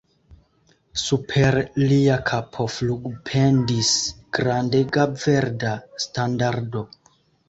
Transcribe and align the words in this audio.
Super 0.99 1.57
lia 1.91 2.15
kapo 2.29 2.65
flugpendis 2.75 3.91
grandega 4.39 5.05
verda 5.25 5.75
standardo! 6.07 6.83